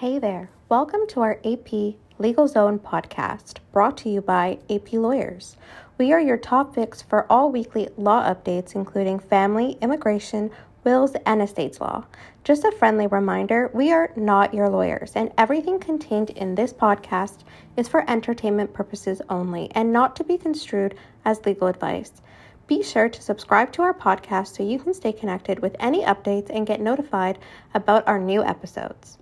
[0.00, 0.50] Hey there.
[0.68, 5.56] Welcome to our AP Legal Zone podcast brought to you by AP Lawyers.
[5.96, 10.50] We are your top fix for all weekly law updates, including family, immigration,
[10.84, 12.04] wills, and estates law.
[12.44, 17.38] Just a friendly reminder we are not your lawyers, and everything contained in this podcast
[17.78, 20.94] is for entertainment purposes only and not to be construed
[21.24, 22.20] as legal advice.
[22.66, 26.50] Be sure to subscribe to our podcast so you can stay connected with any updates
[26.50, 27.38] and get notified
[27.72, 29.16] about our new episodes.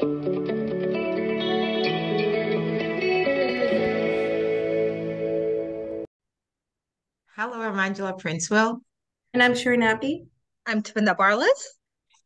[0.00, 0.10] Hello,
[7.36, 8.80] I'm Angela Princewill.
[9.34, 10.26] And I'm Sherine Abdi.
[10.66, 11.48] I'm Tabindah Barlas.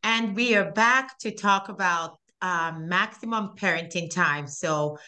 [0.03, 4.45] And we are back to talk about uh, maximum parenting time.
[4.45, 4.99] So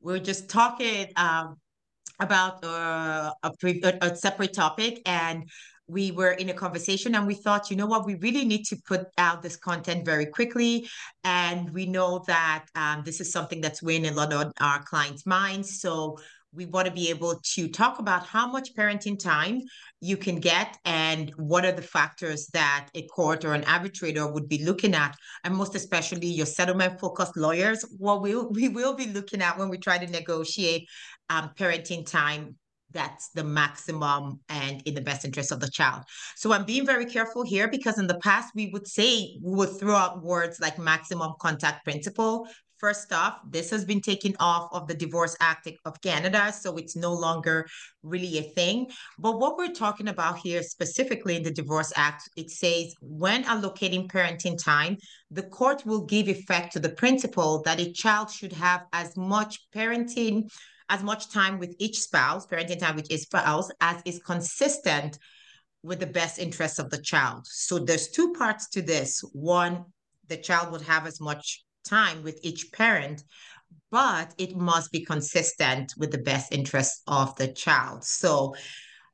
[0.00, 1.56] we're just talking um,
[2.20, 5.02] about uh, a, pre- a separate topic.
[5.06, 5.50] And
[5.92, 8.76] we were in a conversation and we thought, you know what, we really need to
[8.88, 10.88] put out this content very quickly.
[11.22, 15.26] And we know that um, this is something that's weighing a lot on our clients'
[15.26, 15.80] minds.
[15.80, 16.16] So
[16.54, 19.62] we want to be able to talk about how much parenting time
[20.00, 24.48] you can get and what are the factors that a court or an arbitrator would
[24.48, 29.06] be looking at and most especially your settlement focused lawyers what we, we will be
[29.06, 30.86] looking at when we try to negotiate
[31.30, 32.54] um, parenting time
[32.92, 36.02] that's the maximum and in the best interest of the child.
[36.36, 39.78] So I'm being very careful here because in the past we would say we would
[39.78, 42.46] throw out words like maximum contact principle,
[42.82, 46.96] First off, this has been taken off of the Divorce Act of Canada, so it's
[46.96, 47.64] no longer
[48.02, 48.90] really a thing.
[49.20, 54.10] But what we're talking about here, specifically in the Divorce Act, it says when allocating
[54.10, 54.96] parenting time,
[55.30, 59.60] the court will give effect to the principle that a child should have as much
[59.72, 60.50] parenting,
[60.92, 65.18] as much time with each spouse, parenting time with each spouse, as is consistent
[65.82, 67.46] with the best interests of the child.
[67.46, 69.20] So there's two parts to this.
[69.32, 69.86] One,
[70.28, 73.24] the child would have as much time with each parent,
[73.90, 78.04] but it must be consistent with the best interests of the child.
[78.04, 78.54] So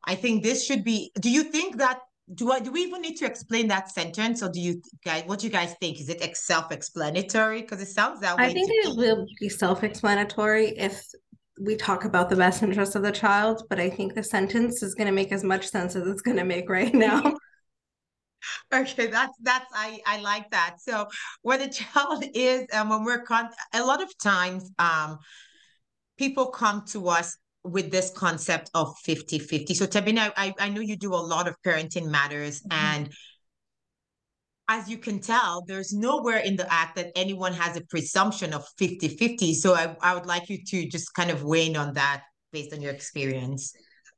[0.05, 2.00] I think this should be, do you think that
[2.34, 5.38] do I do we even need to explain that sentence or do you guys what
[5.38, 5.99] do you guys think?
[5.99, 7.62] Is it self-explanatory?
[7.62, 8.44] Because it sounds that way.
[8.44, 11.03] I think it will be self-explanatory if
[11.60, 14.94] we talk about the best interest of the child, but I think the sentence is
[14.94, 17.34] going to make as much sense as it's going to make right now.
[18.72, 21.08] okay that's that's i i like that so
[21.42, 25.19] where the child is and when we're con a lot of times um
[26.16, 30.80] people come to us with this concept of 50 50 so Tabindah i i know
[30.80, 32.94] you do a lot of parenting matters mm-hmm.
[32.94, 33.12] and
[34.69, 38.67] as you can tell, there's nowhere in the act that anyone has a presumption of
[38.77, 39.55] 50 50.
[39.55, 42.73] So I, I would like you to just kind of weigh in on that based
[42.75, 43.73] on your experience.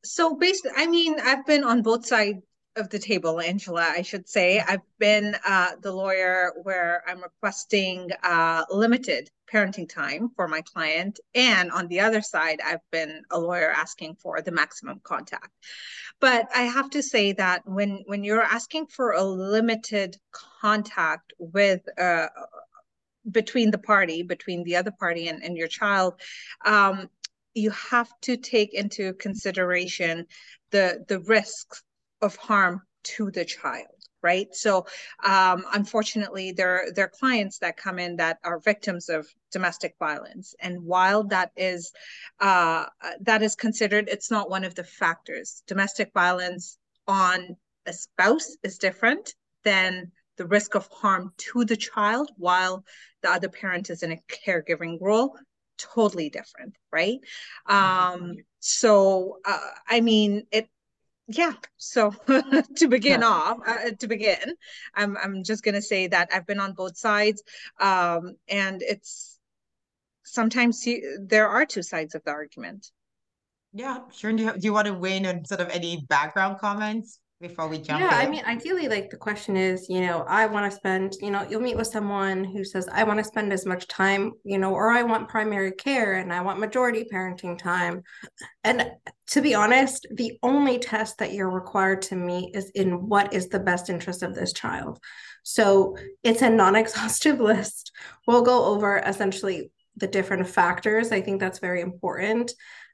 [0.04, 2.38] So, based, I mean, I've been on both sides
[2.76, 4.60] of the table, Angela, I should say.
[4.60, 11.18] I've been uh, the lawyer where I'm requesting uh, limited parenting time for my client.
[11.34, 15.50] And on the other side, I've been a lawyer asking for the maximum contact.
[16.20, 20.16] But I have to say that when, when you're asking for a limited
[20.60, 22.28] contact with uh,
[23.30, 26.14] between the party, between the other party and, and your child,
[26.64, 27.08] um,
[27.54, 30.26] you have to take into consideration
[30.70, 31.82] the the risks
[32.22, 33.86] of harm to the child
[34.22, 34.54] right?
[34.54, 34.86] So
[35.24, 40.54] um, unfortunately there there are clients that come in that are victims of domestic violence.
[40.60, 41.92] And while that is
[42.40, 42.86] uh,
[43.22, 45.62] that is considered it's not one of the factors.
[45.66, 52.30] Domestic violence on a spouse is different than the risk of harm to the child
[52.36, 52.84] while
[53.22, 55.36] the other parent is in a caregiving role
[55.78, 57.18] totally different right?
[57.66, 60.68] Um so uh, i mean it
[61.32, 62.10] yeah so
[62.76, 63.26] to begin yeah.
[63.26, 64.54] off uh, to begin
[64.94, 67.42] i'm i'm just going to say that i've been on both sides
[67.80, 69.38] um, and it's
[70.24, 72.90] sometimes you, there are two sides of the argument
[73.72, 76.58] yeah sure do you, do you want to weigh in on sort of any background
[76.58, 78.26] comments before we jump yeah in?
[78.26, 81.46] i mean ideally like the question is you know i want to spend you know
[81.48, 84.72] you'll meet with someone who says i want to spend as much time you know
[84.72, 88.02] or i want primary care and i want majority parenting time.
[88.64, 88.90] And
[89.28, 93.48] to be honest the only test that you're required to meet is in what is
[93.48, 94.98] the best interest of this child.
[95.42, 97.92] So it's a non-exhaustive list.
[98.26, 101.12] We'll go over essentially the different factors.
[101.12, 102.52] I think that's very important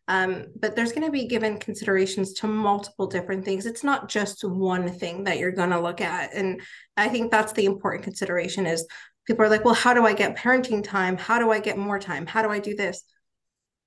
[0.08, 3.66] um, but there's going to be given considerations to multiple different things.
[3.66, 6.32] It's not just one thing that you're going to look at.
[6.34, 6.60] And
[6.96, 8.86] I think that's the important consideration is
[9.26, 11.16] people are like, well, how do I get parenting time?
[11.16, 12.26] How do I get more time?
[12.26, 13.02] How do I do this?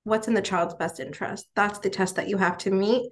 [0.04, 1.46] What's in the child's best interest?
[1.54, 3.10] That's the test that you have to meet.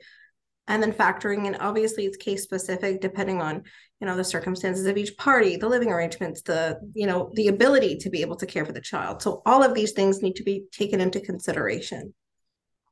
[0.69, 3.63] and then factoring in obviously it's case specific depending on
[4.01, 7.97] you know the circumstances of each party the living arrangements the you know the ability
[7.97, 10.45] to be able to care for the child so all of these things need to
[10.45, 12.15] be taken into consideration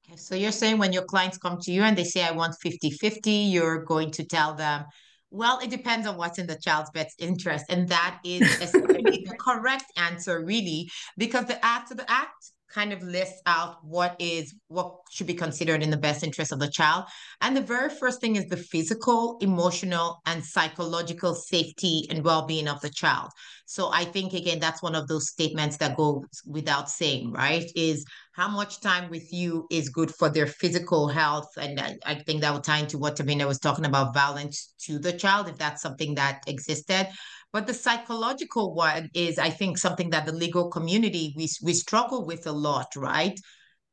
[0.08, 2.54] okay so you're saying when your clients come to you and they say i want
[2.60, 4.84] 50 50 you're going to tell them
[5.30, 7.66] well, it depends on what's in the child's best interest.
[7.68, 13.02] And that is the correct answer, really, because the act of the act kind of
[13.02, 17.04] lists out what is what should be considered in the best interest of the child.
[17.40, 22.80] And the very first thing is the physical emotional and psychological safety and well-being of
[22.82, 23.30] the child.
[23.64, 27.66] So i think again that's one of those statements that goes without saying right?
[27.74, 31.48] Is how much time with you is good for their physical health.
[31.56, 34.98] And i, I think that would tie into what Tabindah was talking about violence to
[34.98, 37.08] the child if that's something that existed
[37.56, 42.26] but the psychological one is, I think, something that the legal community we we struggle
[42.26, 43.40] with a lot, right?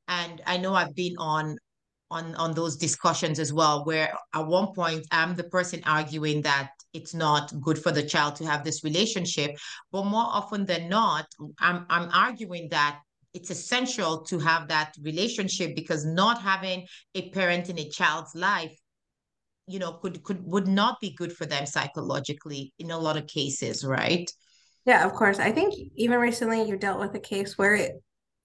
[0.10, 1.56] And I know I've been on
[2.12, 6.72] on on those discussions as well, where at one point I'm the person arguing that
[6.92, 9.52] it's not good for the child to have this relationship,
[9.94, 11.26] but more often than not,
[11.58, 13.00] I'm I'm arguing that
[13.34, 16.86] it's essential to have that relationship because not having
[17.16, 18.78] a parent in a child's life
[19.68, 23.28] you know could could would not be good for them psychologically in a lot of
[23.28, 24.30] cases right?
[24.86, 25.40] Yeah of course.
[25.40, 27.94] I think even recently you dealt with a case where it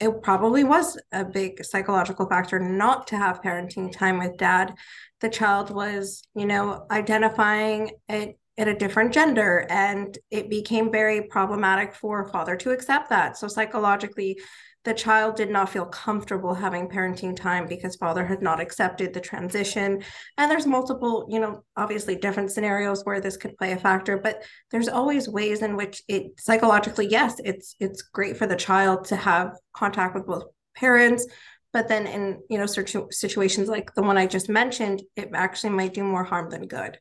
[0.01, 4.75] it probably was a big psychological factor not to have parenting time with dad.
[5.21, 11.23] The child was you know identifying it in a different gender and it became very
[11.23, 13.39] problematic for father to accept that.
[13.39, 14.41] So psychologically
[14.89, 19.21] the child did not feel comfortable having parenting time because father had not accepted the
[19.21, 20.03] transition
[20.39, 24.43] and there's multiple you know obviously different scenarios where this could play a factor but
[24.71, 29.15] there's always ways in which it psychologically yes it's it's great for the child to
[29.15, 30.45] have contact with both
[30.75, 31.27] parents
[31.75, 35.69] but then in you know situ- situations like the one i just mentioned it actually
[35.69, 36.99] might do more harm than good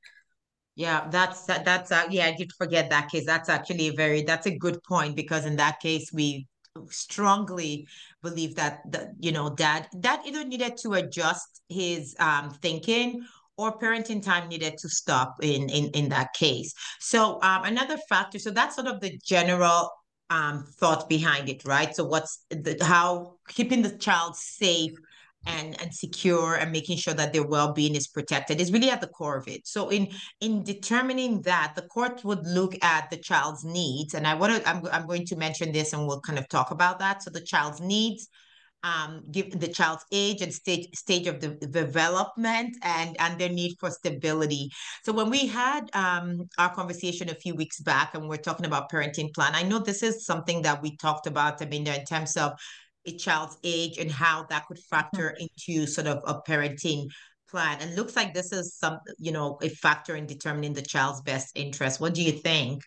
[0.80, 2.28] yeah, that's that's uh, yeah.
[2.28, 3.26] I did forget that case.
[3.26, 6.46] That's actually a very that's a good point because in that case we
[6.90, 7.88] strongly
[8.22, 13.22] believe that the you know dad dad either needed to adjust his um, thinking
[13.58, 16.74] or parenting time needed to stop in in in that case.
[17.00, 19.90] So um, another factor so that's sort of the general
[20.30, 21.96] um, thought behind it right?
[21.96, 24.94] So what's the how keeping the child safe
[25.48, 29.08] and and secure and making sure that their well-being is protected is really at the
[29.08, 30.08] core of it so in
[30.42, 34.70] in determining that the court would look at the child's needs and i want to
[34.70, 37.42] I'm, I'm going to mention this and we'll kind of talk about that so the
[37.42, 38.28] child's needs
[38.84, 43.76] um, give the child's age and stage stage of the development and and their need
[43.80, 44.70] for stability.
[45.04, 48.92] So when we had um, our conversation a few weeks back and we're talking about
[48.92, 51.62] parenting plan, I know this is something that we talked about.
[51.62, 52.54] I in terms of
[53.08, 55.46] a child's age and how that could factor mm-hmm.
[55.68, 57.08] into sort of a parenting
[57.50, 57.78] plan.
[57.82, 61.52] And looks like this is some, you know, a factor in determining the child's best
[61.56, 62.00] interest.
[62.00, 62.84] What do you think?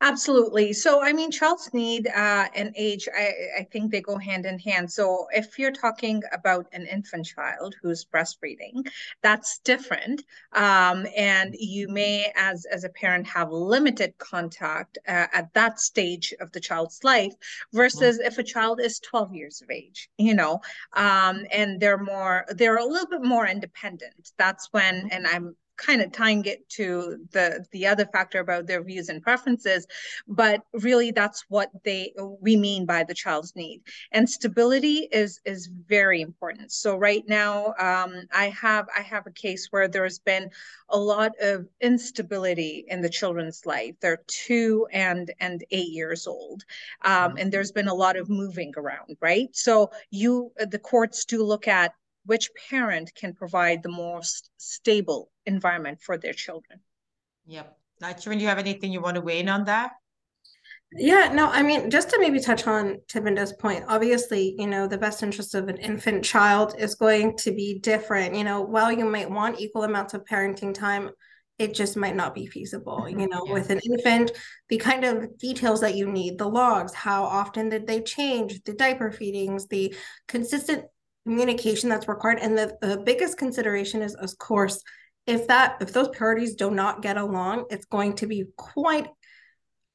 [0.00, 0.72] Absolutely.
[0.72, 4.58] So, I mean, child's need uh, and age, I, I think they go hand in
[4.58, 4.90] hand.
[4.90, 8.88] So, if you're talking about an infant child who's breastfeeding,
[9.22, 10.22] that's different.
[10.52, 16.34] Um, and you may, as as a parent, have limited contact uh, at that stage
[16.40, 17.34] of the child's life,
[17.72, 18.26] versus mm-hmm.
[18.26, 20.60] if a child is 12 years of age, you know,
[20.94, 24.32] um, and they're more, they're a little bit more independent.
[24.36, 25.08] That's when, mm-hmm.
[25.12, 29.22] and I'm kind of tying it to the the other factor about their views and
[29.22, 29.86] preferences
[30.26, 33.82] but really that's what they we mean by the child's need.
[34.12, 36.72] And stability is is very important.
[36.72, 40.50] So right now um, i have i have a case where there's been
[40.90, 43.94] a lot of instability in the children's life.
[44.00, 46.64] They're two and and eight years old
[47.02, 49.48] um, and there's been a lot of moving around right?
[49.52, 51.92] So you the courts do look at
[52.26, 56.80] which parent can provide the most stable environment for their children.
[57.46, 57.78] Yep.
[58.02, 59.92] Nitrin, do you have anything you want to weigh in on that?
[60.92, 64.98] Yeah, no, I mean, just to maybe touch on Tabindah's point, obviously, you know, the
[64.98, 68.34] best interest of an infant child is going to be different.
[68.34, 71.10] You know, while you might want equal amounts of parenting time,
[71.58, 73.00] it just might not be feasible.
[73.00, 73.20] Mm-hmm.
[73.20, 73.52] You know, yeah.
[73.52, 74.32] with an infant,
[74.68, 78.72] the kind of details that you need, the logs, how often did they change, the
[78.72, 79.94] diaper feedings, the
[80.28, 80.84] consistent
[81.26, 82.38] communication that's required.
[82.40, 84.82] And the, the biggest consideration is, of course,
[85.26, 89.08] if that if those parties do not get along, it's going to be quite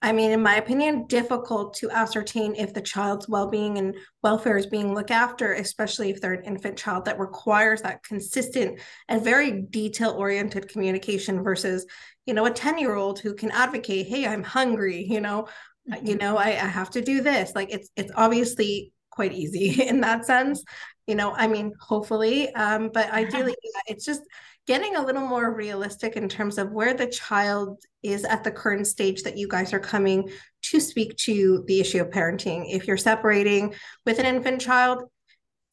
[0.04, 4.66] I mean, in my opinion, difficult to ascertain if the child's well-being and welfare is
[4.66, 9.62] being looked after, especially if they're an infant child that requires that consistent and very
[9.62, 11.86] detail-oriented communication versus,
[12.26, 15.48] you know, a 10-year-old who can advocate, hey, I'm hungry, you know,
[15.88, 16.04] mm-hmm.
[16.04, 17.52] you know, I, I have to do this.
[17.54, 20.64] Like it's it's obviously quite easy in that sense.
[21.08, 24.22] You know, I mean, hopefully, um, but ideally, yeah, it's just
[24.68, 28.88] getting a little more realistic in terms of where the child is at the current
[28.88, 30.30] stage that you guys are coming
[30.62, 32.66] to speak to the issue of parenting.
[32.70, 33.74] If you're separating
[34.06, 35.04] with an infant child,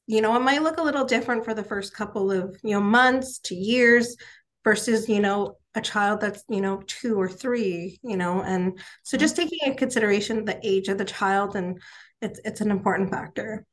[0.07, 2.81] you know, it might look a little different for the first couple of, you know,
[2.81, 4.17] months to years
[4.65, 9.19] versus, you know, a child that's, you know, two or three, you know, and so
[9.19, 9.49] just mm-hmm.
[9.49, 11.81] taking into consideration the age of the child and
[12.23, 13.65] it's it's an important factor.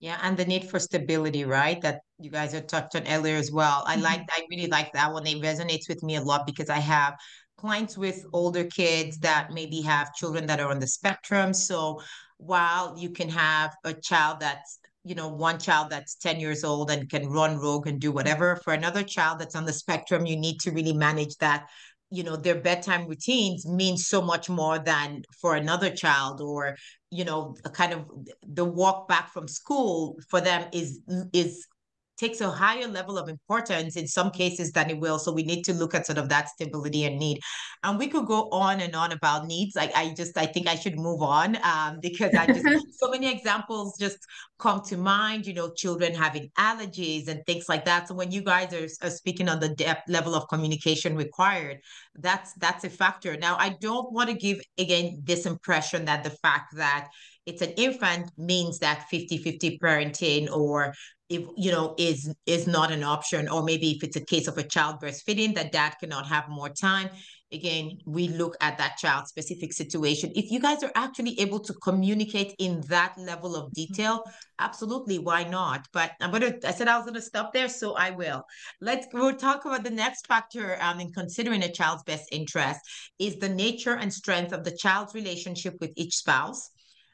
[0.00, 1.80] Yeah, and the need for stability, right?
[1.82, 3.84] That you guys have touched on earlier as well.
[3.86, 4.04] I mm-hmm.
[4.04, 5.26] like, I really like that one.
[5.26, 7.16] It resonates with me a lot because I have
[7.58, 11.52] clients with older kids that maybe have children that are on the spectrum.
[11.52, 12.00] So
[12.38, 16.90] while you can have a child that's you know one child that's 10 years old
[16.90, 20.36] and can run rogue and do whatever for another child that's on the spectrum you
[20.36, 21.66] need to really manage that
[22.10, 26.76] you know their bedtime routines means so much more than for another child or
[27.10, 28.04] you know a kind of
[28.46, 31.00] the walk back from school for them is
[31.32, 31.66] is
[32.20, 35.18] takes a higher level of importance in some cases than it will.
[35.18, 37.40] So we need to look at sort of that stability and need.
[37.82, 39.74] And we could go on and on about needs.
[39.74, 42.66] Like I just I think I should move on um, because I just
[42.98, 44.18] so many examples just
[44.58, 45.46] come to mind.
[45.46, 48.06] You know, children having allergies and things like that.
[48.06, 51.78] So when you guys are, are speaking on the depth level of communication required,
[52.20, 53.36] that's that's a factor.
[53.36, 57.08] Now I don't want to give again this impression that the fact that
[57.46, 60.94] it's an infant means that 50-50 parenting or
[61.28, 64.58] if you know is is not an option or maybe if it's a case of
[64.58, 67.08] a child breastfeeding that dad cannot have more time
[67.52, 70.32] again we look at that child specific situation.
[70.34, 74.24] If you guys are actually able to communicate in that level of detail
[74.58, 75.86] absolutely why not?
[75.92, 78.42] But i'm gonna i said i was gonna stop there so i will.
[78.80, 82.80] Let's we'll talk about the next factor um, in considering a child's best interest
[83.18, 86.70] is the nature and strength of the child's relationship with each spouse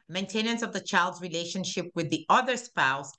[0.08, 3.10] maintenance of the child's relationship with the other spouse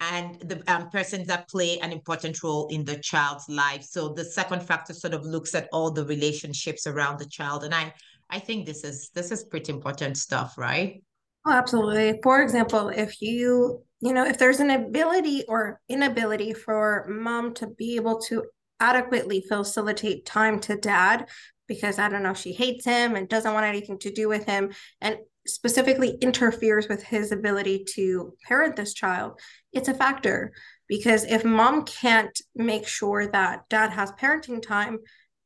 [0.00, 3.84] and the um, persons that play an important role in the child's life.
[3.84, 7.74] So the second factor sort of looks at all the relationships around the child, and
[7.74, 7.94] I
[8.30, 11.02] I think this is this is pretty important stuff, right?
[11.46, 12.20] Oh, absolutely.
[12.22, 17.66] For example, if you you know if there's an ability or inability for mom to
[17.66, 18.44] be able to
[18.80, 21.28] adequately facilitate time to dad
[21.68, 24.72] because I don't know, she hates him and doesn't want anything to do with him.
[25.00, 29.40] And specifically interferes with his ability to parent this child,
[29.72, 30.52] it's a factor.
[30.88, 34.98] Because if mom can't make sure that dad has parenting time,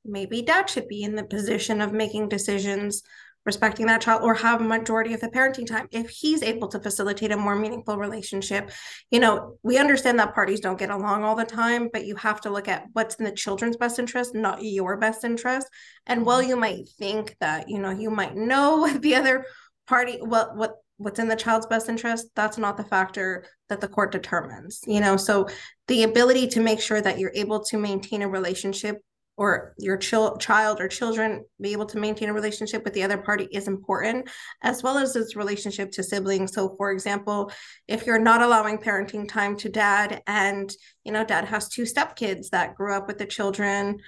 [0.05, 3.03] maybe dad should be in the position of making decisions
[3.47, 5.87] respecting that child or have a majority of the parenting time.
[5.93, 8.71] If he's able to facilitate a more meaningful relationship
[9.11, 12.41] you know we understand that parties don't get along all the time but you have
[12.41, 15.69] to look at what's in the children's best interest not your best interest.
[16.07, 16.50] And while mm-hmm.
[16.50, 19.47] you might think that you know you might know the other
[19.87, 23.88] party what what what's in the child's best interest that's not the factor that the
[23.88, 25.16] court determines you know?
[25.16, 25.49] So
[25.88, 29.00] the ability to make sure that you're able to maintain a relationship
[29.38, 33.19] or your ch- child or children be able to maintain a relationship with the other
[33.19, 34.28] party is important
[34.62, 36.52] as well as its relationship to siblings.
[36.52, 37.52] So for example
[37.87, 40.73] if you're not allowing parenting time to dad and
[41.05, 43.99] you know dad has two stepkids that grew up with the children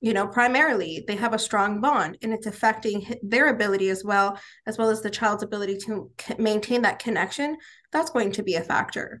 [0.00, 4.38] you know primarily they have a strong bond and it's affecting their ability as well
[4.66, 7.56] as well as the child's ability to maintain that connection
[7.90, 9.20] that's going to be a factor.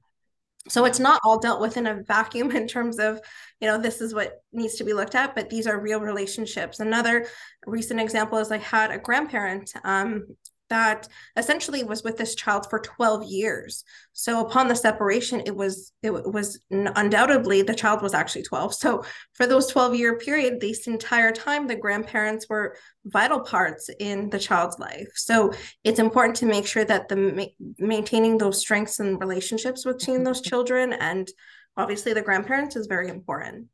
[0.68, 3.20] So it's not all dealt with in a vacuum in terms of
[3.60, 6.80] you know this is what needs to be looked at but these are real relationships.
[6.80, 7.26] Another
[7.66, 10.26] recent example is i had a grandparent um,
[10.68, 13.84] that essentially was with this child for 12 years.
[14.12, 19.04] So upon the separation it was it was undoubtedly the child was actually 12 so
[19.32, 24.38] for those 12 year period this entire time the grandparents were vital parts in the
[24.38, 25.08] child's life.
[25.14, 25.52] So
[25.84, 30.40] it's important to make sure that the ma- maintaining those strengths and relationships between those
[30.40, 31.28] children and
[31.76, 33.66] obviously the grandparents is very important.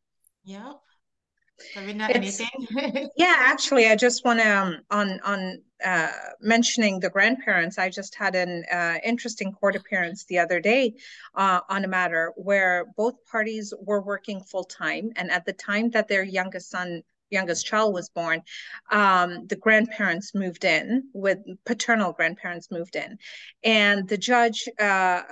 [0.45, 0.75] Yeah
[1.77, 2.49] anything?
[3.17, 7.79] yeah, actually, I just want to um, on on uh, mentioning the grandparents.
[7.79, 10.95] I just had an uh, interesting court appearance the other day
[11.35, 15.91] uh, on a matter where both parties were working full time, and at the time
[15.91, 18.43] that their youngest son youngest child was born,
[18.91, 23.19] um, the grandparents moved in with paternal grandparents moved in.
[23.65, 25.23] And the judge uh,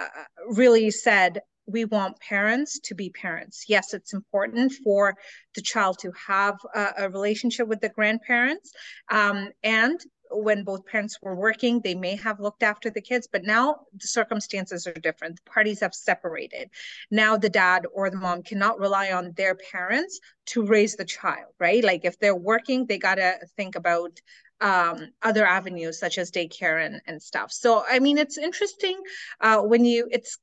[0.48, 3.66] really said, we want parents to be parents.
[3.68, 5.14] Yes, it's important for
[5.54, 8.72] the child to have a, a relationship with the grandparents.
[9.10, 10.00] Um, and
[10.34, 14.06] when both parents were working, they may have looked after the kids, but now the
[14.06, 15.36] circumstances are different.
[15.36, 16.70] The parties have separated.
[17.10, 21.52] Now the dad or the mom cannot rely on their parents to raise the child,
[21.58, 21.84] right?
[21.84, 24.20] Like if they're working, they got to think about
[24.60, 27.52] um, other avenues such as daycare and, and stuff.
[27.52, 28.98] So, I mean, it's interesting
[29.40, 30.38] uh, when you, it's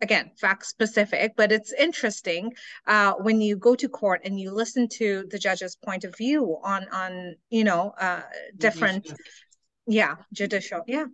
[0.00, 2.52] again fact specific but it's interesting
[2.86, 6.58] uh, when you go to court and you listen to the judge's point of view
[6.62, 8.22] on on you know uh,
[8.56, 9.12] different
[9.86, 11.06] yeah judicial yeah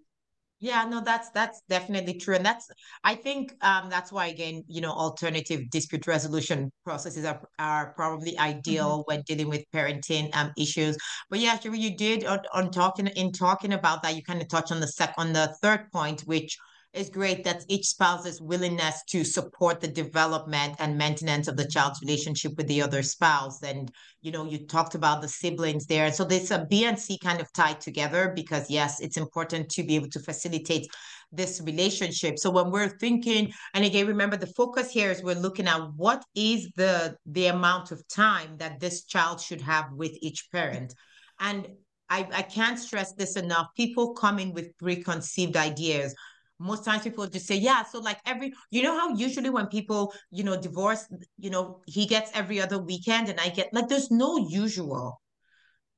[0.65, 2.37] yeah, no, that's that's definitely true.
[2.37, 2.71] And that's
[3.03, 8.39] I think um that's why again, you know, alternative dispute resolution processes are are probably
[8.39, 9.15] ideal mm-hmm.
[9.15, 10.97] when dealing with parenting um issues.
[11.29, 14.49] But yeah, actually you did on, on talking in talking about that, you kind of
[14.49, 16.57] touched on the sec on the third point, which
[16.95, 17.45] is great.
[17.45, 22.69] that each spouse's willingness to support the development and maintenance of the child's relationship with
[22.69, 23.63] the other spouse.
[23.63, 23.91] And,
[24.23, 26.13] you know, you talked about the siblings there.
[26.13, 29.83] So there's a B and C kind of tied together because, yes, it's important to
[29.83, 30.87] be able to facilitate
[31.33, 32.39] this relationship.
[32.39, 36.25] So when we're thinking, and again, remember the focus here is we're looking at what
[36.35, 40.95] is the the amount of time that this child should have with each parent.
[41.41, 41.67] And
[42.09, 43.69] I, I can't stress this enough.
[43.77, 46.15] People come in with preconceived ideas
[46.59, 50.15] most times people just say yeah so like every you know how usually when people
[50.31, 51.07] you know divorce
[51.39, 55.21] you know he gets every other weekend and i get like there's no usual.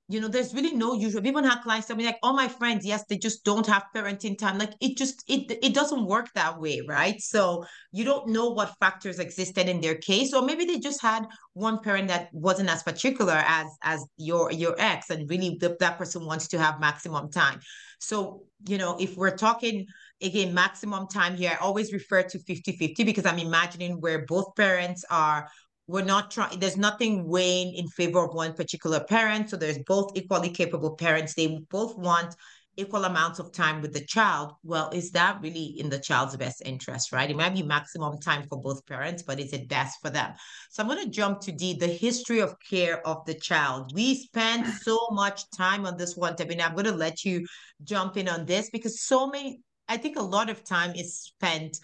[0.08, 1.20] You know there's really no usual.
[1.20, 4.38] People have clients tell me like all my friends yes they just don't have parenting
[4.38, 4.56] time.
[4.56, 7.20] Like it just it it doesn't work that way right?
[7.20, 11.26] So you don't know what factors existed in their case or maybe they just had
[11.54, 15.98] one parent that wasn't as particular as as your your ex and really the, that
[15.98, 17.58] person wants to have maximum time.
[17.98, 19.86] So you know if we're talking
[20.22, 24.54] again maximum time here i always refer to 50 50 because i'm imagining where both
[24.56, 25.48] parents are.
[25.88, 30.16] We're not trying there's nothing weighing in favor of one particular parent so there's both
[30.16, 31.34] equally capable parents.
[31.34, 32.34] They both want
[32.76, 34.52] equal amounts of time with the child.
[34.64, 37.30] Well is that really in the child's best interest right?
[37.30, 40.32] It might be maximum time for both parents but is it best for them?
[40.70, 43.92] So i'm going to jump to d the history of care of the child.
[43.94, 46.66] We spend so much time on this one Tabindah.
[46.66, 47.46] i'm going to let you
[47.84, 51.78] jump in on this because so many i think a lot of time is spent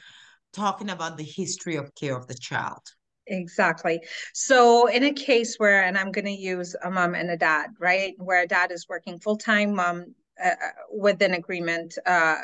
[0.52, 2.82] talking about the history of care of the child
[3.28, 4.00] Exactly.
[4.34, 7.70] So in a case where, and I'm going to use a mom and a dad,
[7.78, 10.54] right, where a dad is working full time, mom uh, uh,
[10.90, 12.36] with an agreement uh,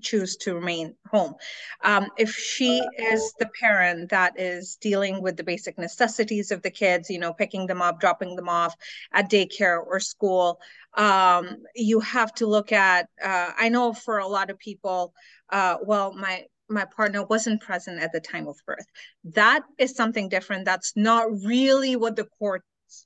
[0.00, 1.34] choose to remain home.
[1.82, 6.70] Um, if she is the parent that is dealing with the basic necessities of the
[6.70, 8.74] kids, you know, picking them up, dropping them off
[9.12, 10.60] at daycare or school,
[10.94, 13.08] um, you have to look at.
[13.22, 15.12] Uh, I know for a lot of people,
[15.50, 18.86] uh, well, my my partner wasn't present at the time of birth.
[19.24, 20.64] That is something different.
[20.64, 22.62] That's not really what the court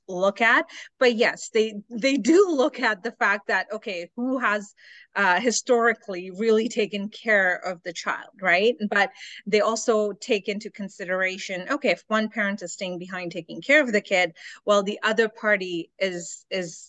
[0.07, 0.65] look at.
[0.99, 4.73] But yes they they do look at the fact that okay who has
[5.15, 8.75] uh, historically really taken care of the child right?
[8.89, 9.11] But
[9.45, 13.91] they also take into consideration okay if one parent is staying behind taking care of
[13.91, 14.33] the kid
[14.65, 16.87] well the other party is is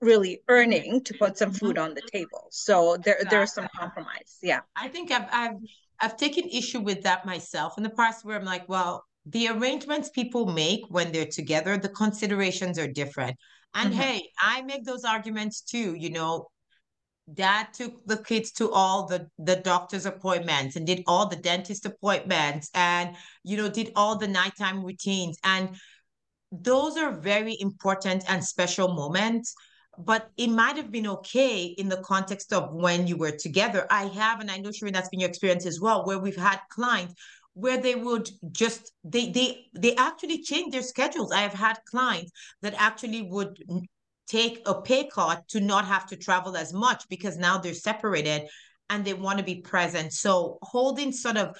[0.00, 2.46] really earning to put some food on the table.
[2.50, 4.38] So there there's some compromise.
[4.42, 4.60] Yeah.
[4.74, 5.56] I think i've i've
[6.00, 10.08] I've taken issue with that myself in the past where I'm like, well, the arrangements
[10.10, 13.36] people make when they're together, the considerations are different.
[13.74, 14.00] And mm-hmm.
[14.00, 15.94] hey, I make those arguments too.
[15.94, 16.48] You know,
[17.32, 21.86] dad took the kids to all the the doctor's appointments and did all the dentist
[21.86, 25.68] appointments and you know did all the nighttime routines and
[26.50, 29.54] those are very important and special moments
[29.98, 33.86] but it might have been okay in the context of when you were together.
[33.90, 36.60] I have, and I know Sherine, that's been your experience as well, where we've had
[36.70, 37.14] clients
[37.54, 41.32] where they would just they they they actually change their schedules.
[41.32, 42.32] I have had clients
[42.62, 43.58] that actually would
[44.28, 48.48] take a pay cut to not have to travel as much because now they're separated
[48.88, 50.12] and they want to be present.
[50.12, 51.56] So holding sort of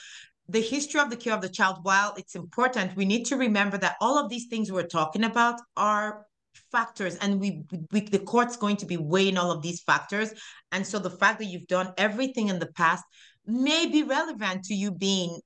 [0.48, 3.78] the history of the care of the child, while it's important, we need to remember
[3.78, 6.26] that all of these things we're talking about are
[6.72, 10.32] factors and we, we the court's going to be weighing all of these factors
[10.72, 13.04] and so the fact that you've done everything in the past
[13.46, 15.38] may be relevant to you being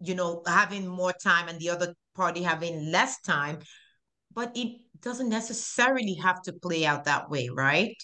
[0.00, 3.58] you know having more time and the other party having less time
[4.32, 7.96] but it doesn't necessarily have to play out that way right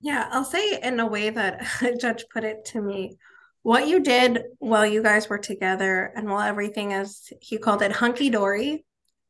[0.00, 3.16] yeah i'll say in a way that a judge put it to me
[3.62, 7.92] what you did while you guys were together and while everything is he called it
[7.92, 8.84] hunky-dory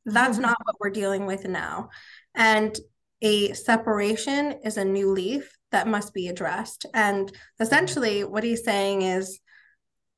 [0.05, 0.43] that's mm-hmm.
[0.43, 1.89] not what we're dealing with now
[2.35, 2.79] and
[3.23, 6.87] a separation is a new leaf that must be addressed.
[6.95, 9.41] And essentially, what he's saying is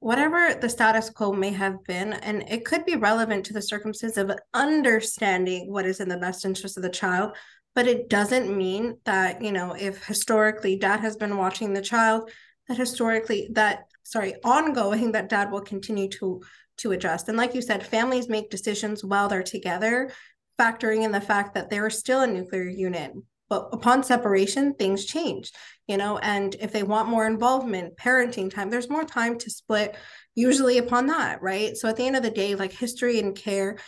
[0.05, 4.19] whatever the status quo may have been, and it could be relevant to the circumstances
[4.19, 7.35] of understanding what is in the best interest of the child,
[7.75, 12.31] but it doesn't mean that, you know, if historically dad has been watching the child,
[12.69, 16.43] that historically, that, sorry, ongoing, that dad will continue to
[16.77, 17.31] to adjust.
[17.31, 20.13] And like you said, families make decisions while they're together
[20.61, 23.13] factoring in the fact that they're still a nuclear unit
[23.49, 25.53] but upon separation things change
[25.87, 29.97] you know and if they want more involvement parenting time there's more time to split
[30.35, 31.77] usually upon that right?
[31.77, 33.79] So at the end of the day like history and care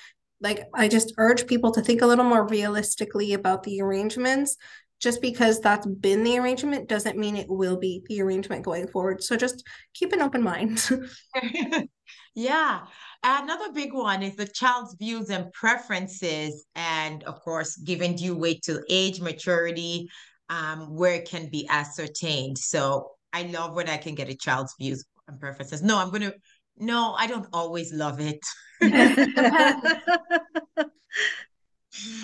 [0.41, 4.57] like i just urge people to think a little more realistically about the arrangements
[5.01, 9.23] just because that's been the arrangement doesn't mean it will be the arrangement going forward.
[9.23, 10.89] So just keep an open mind.
[12.37, 12.83] Yeah.
[13.25, 18.63] Another big one is the child's views and preferences and of course giving due weight
[18.65, 20.09] to age maturity
[20.51, 22.59] um, where it can be ascertained.
[22.59, 25.83] So i love when i can get a child's views and preferences.
[25.83, 26.33] No i'm gonna
[26.77, 28.41] no i don't always love it.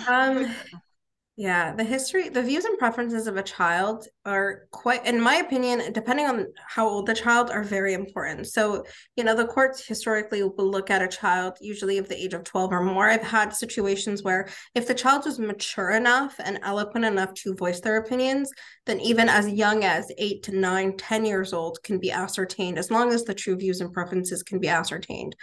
[0.07, 0.53] Um
[1.35, 5.91] yeah, the history, the views and preferences of a child are quite, in my opinion,
[5.91, 8.47] depending on how old the child, are very important.
[8.47, 8.85] So,
[9.17, 12.43] you know, the courts historically will look at a child usually of the age of
[12.43, 13.09] 12 or more.
[13.09, 17.81] I've had situations where if the child was mature enough and eloquent enough to voice
[17.81, 18.49] their opinions,
[18.85, 22.91] then even as young as eight to nine, 10 years old can be ascertained as
[22.91, 25.35] long as the true views and preferences can be ascertained.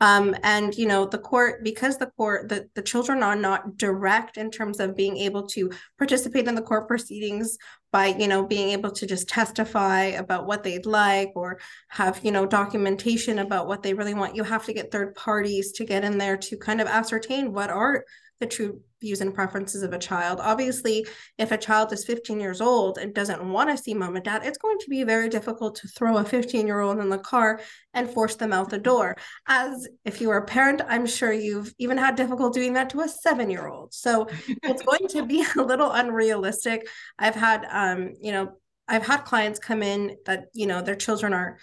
[0.00, 4.36] Um, and you know the court because the court the, the children are not direct
[4.36, 7.58] in terms of being able to participate in the court proceedings
[7.90, 12.30] by you know being able to just testify about what they'd like or have you
[12.30, 14.36] know documentation about what they really want.
[14.36, 17.70] You have to get third parties to get in there to kind of ascertain what
[17.70, 18.04] are
[18.40, 20.40] the true views and preferences of a child.
[20.40, 21.06] Obviously,
[21.38, 24.44] if a child is 15 years old and doesn't want to see mom and dad,
[24.44, 27.60] it's going to be very difficult to throw a 15 year old in the car
[27.94, 29.16] and force them out the door.
[29.46, 33.00] As if you are a parent, I'm sure you've even had difficulty doing that to
[33.00, 33.94] a seven year old.
[33.94, 34.28] So
[34.62, 36.88] it's going to be a little unrealistic.
[37.18, 38.52] I've had, um, you know,
[38.88, 41.58] I've had clients come in that, you know, their children are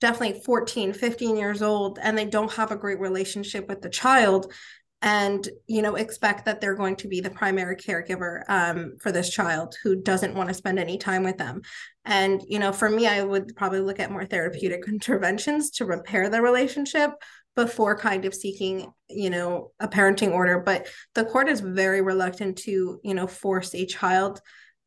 [0.00, 4.52] definitely 14 15 years old and they don't have a great relationship with the child
[5.00, 9.30] and you know expect that they're going to be the primary caregiver um, for this
[9.30, 11.62] child who doesn't want to spend any time with them.
[12.04, 16.28] And you know for me i would probably look at more therapeutic interventions to repair
[16.28, 17.12] the relationship
[17.54, 20.60] before kind of seeking you know a parenting order.
[20.60, 24.40] But the court is very reluctant to you know force a child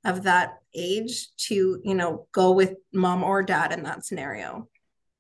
[0.04, 4.68] of that age to you know go with mom or dad in that scenario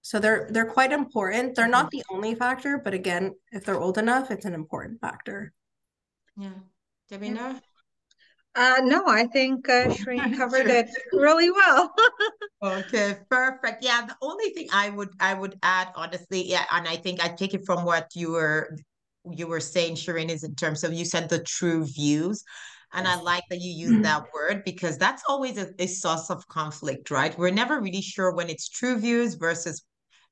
[0.02, 1.56] so they're they're quite important.
[1.56, 1.98] They're not mm-hmm.
[1.98, 5.54] the only factor, but again, if they're old enough, it's an important factor.
[6.38, 6.54] Yeah.
[7.12, 7.62] Davina?
[8.54, 11.94] Uh, no, I think uh, Sherine covered it really well.
[12.64, 13.84] okay, perfect.
[13.84, 17.30] Yeah, the only thing I would I would add, honestly, yeah, and I think I
[17.30, 18.76] take it from what you were
[19.30, 22.44] you were saying, Sherine, is in terms of you said the true views.
[22.94, 24.02] And I like that you use mm-hmm.
[24.02, 27.38] that word because that's always a, a source of conflict, right?
[27.38, 29.82] We're never really sure when it's true views versus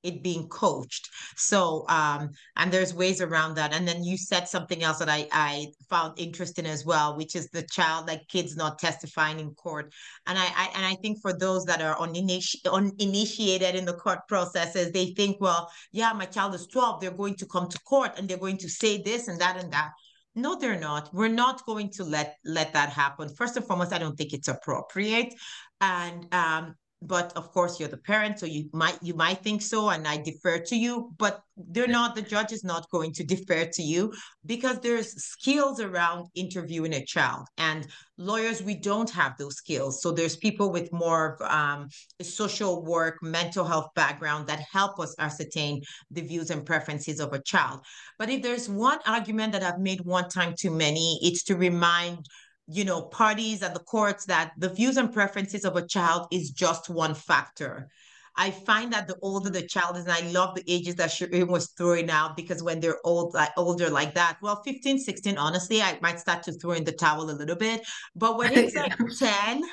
[0.03, 1.09] it being coached.
[1.35, 3.73] So um, and there's ways around that.
[3.73, 7.49] And then you said something else that I I found interesting as well, which is
[7.49, 9.93] the child like kids not testifying in court.
[10.27, 14.19] And I, I and I think for those that are uniniti- uninitiated in the court
[14.27, 18.12] processes, they think, well, yeah, my child is 12, they're going to come to court
[18.17, 19.91] and they're going to say this and that and that.
[20.35, 21.13] No, they're not.
[21.13, 23.29] We're not going to let let that happen.
[23.35, 25.33] First and foremost, I don't think it's appropriate.
[25.81, 29.89] And um, but of course you're the parent so you might you might think so
[29.89, 33.65] and i defer to you but they're not the judge is not going to defer
[33.65, 34.12] to you
[34.45, 37.88] because there's skills around interviewing a child and
[38.19, 40.01] lawyers we don't have those skills.
[40.01, 41.88] So there's people with more um,
[42.21, 45.81] social work mental health background that help us ascertain
[46.12, 47.79] the views and preferences of a child.
[48.19, 52.25] But if there's one argument that i've made one time too many it's to remind
[52.71, 56.51] you know, parties at the courts that the views and preferences of a child is
[56.51, 57.89] just one factor.
[58.38, 61.47] I find that the older the child is, and I love the ages that Sherine
[61.47, 65.82] was throwing out because when they're old, like older like that, well, 15, 16, honestly,
[65.82, 67.82] I might start to throw in the towel a little bit.
[68.15, 69.63] But when it's like 10,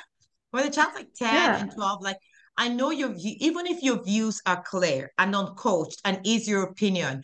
[0.50, 1.60] when the child's like 10 yeah.
[1.60, 2.16] and 12, like
[2.56, 6.62] I know your view, even if your views are clear and uncoached and is your
[6.62, 7.22] opinion,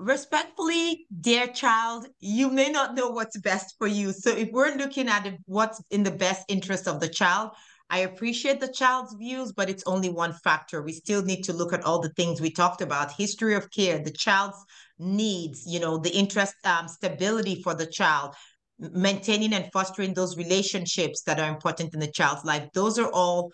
[0.00, 4.12] respectfully, dear child, you may not know what's best for you.
[4.12, 7.50] So if we're looking at what's in the best interest of the child,
[7.90, 10.80] I appreciate the child's views, but it's only one factor.
[10.80, 13.98] We still need to look at all the things we talked about, history of care,
[13.98, 14.56] the child's
[14.98, 18.34] needs, you know, the interest, um, stability for the child,
[18.78, 22.66] maintaining and fostering those relationships that are important in the child's life.
[22.72, 23.50] Those are all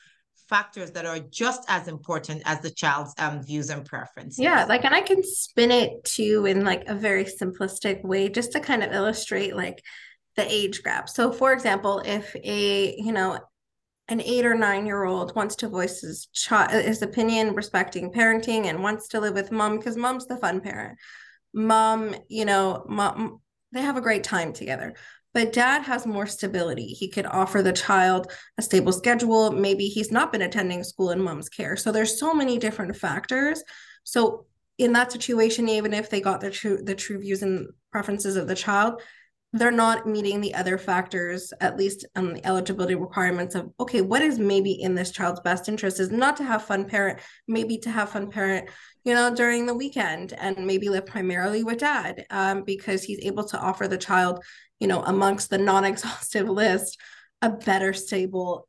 [0.49, 4.39] factors that are just as important as the child's um, views and preferences.
[4.39, 8.53] Yeah, like, and I can spin it too in like a very simplistic way just
[8.53, 9.83] to kind of illustrate like
[10.37, 11.09] the age gap.
[11.09, 13.39] So, for example, if a, you know,
[14.09, 18.67] an eight or nine year old wants to voice his child his opinion respecting parenting
[18.67, 20.97] and wants to live with mom because mom's the fun parent.
[21.53, 23.41] Mom, you know, mom,
[23.73, 24.95] they have a great time together
[25.37, 26.87] but dad has more stability.
[26.87, 29.51] He could offer the child a stable schedule.
[29.51, 31.77] Maybe he's not been attending school in mom's care.
[31.77, 33.63] So there's so many different factors.
[34.03, 34.47] So
[34.79, 38.49] in that situation, even if they got the true the true views and preferences of
[38.49, 39.03] the child,
[39.53, 44.23] they're not meeting the other factors, at least on the eligibility requirements of okay, what
[44.23, 47.91] is maybe in this child's best interest is not to have fun parent, maybe to
[47.91, 48.71] have fun parent,
[49.07, 53.45] you know, during the weekend and maybe live primarily with dad um, because he's able
[53.45, 54.45] to offer the child
[54.81, 56.99] you know, amongst the non-exhaustive list,
[57.43, 58.69] a better stable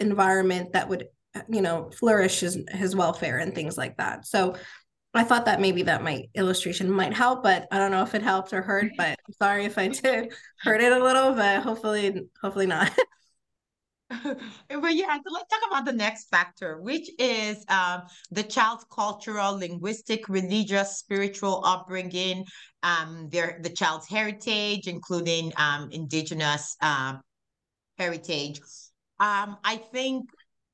[0.00, 1.06] environment that would,
[1.48, 4.26] you know, flourish his, his welfare and things like that.
[4.26, 4.56] So
[5.14, 8.22] I thought that maybe that my illustration might help, but I don't know if it
[8.22, 12.22] helped or hurt, but I'm sorry if I did hurt it a little, but hopefully,
[12.40, 12.90] hopefully not.
[14.10, 19.58] but yeah, so let's talk about the next factor, which is um, the child's cultural,
[19.58, 22.44] linguistic, religious, spiritual upbringing,
[22.84, 27.14] um, their the child's heritage, including um, indigenous uh,
[27.98, 28.60] heritage.
[29.18, 30.28] Um, I think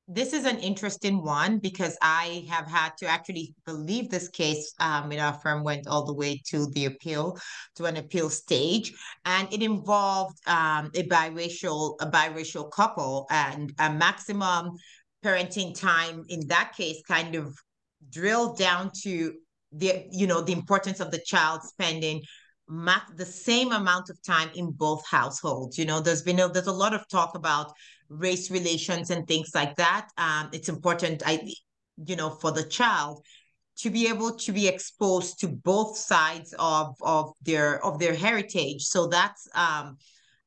[0.07, 5.11] this is an interesting one because I have had to actually believe this case um,
[5.11, 7.37] in our firm went all the way to the appeal,
[7.75, 8.93] to an appeal stage,
[9.25, 14.71] and it involved um, a biracial a biracial couple and a maximum
[15.23, 17.57] parenting time in that case kind of
[18.09, 19.33] drilled down to
[19.71, 22.21] the you know the importance of the child spending
[22.67, 25.77] the same amount of time in both households.
[25.77, 27.71] You know, there's been a, there's a lot of talk about
[28.09, 30.09] race relations and things like that.
[30.17, 31.51] Um, it's important, I,
[32.05, 33.23] you know, for the child
[33.75, 38.83] to be able to be exposed to both sides of of their of their heritage.
[38.83, 39.97] So that's um,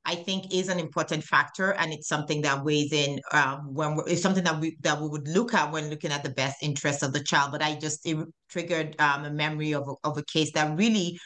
[0.05, 4.23] I think is an important factor, and it's something that weighs in um, when it's
[4.23, 7.13] something that we that we would look at when looking at the best interest of
[7.13, 7.51] the child.
[7.51, 8.17] But I just it
[8.49, 11.19] triggered um, a memory of a, of a case that really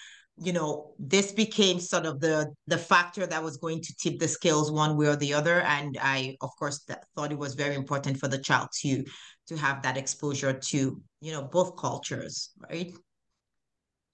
[0.42, 4.26] you know this became sort of the the factor that was going to tip the
[4.26, 5.60] scales one way or the other.
[5.60, 9.04] And i of course thought it was very important for the child to
[9.48, 12.92] to have that exposure to you know both cultures right?